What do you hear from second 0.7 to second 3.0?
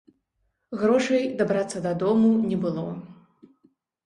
Грошай дабрацца дадому не было.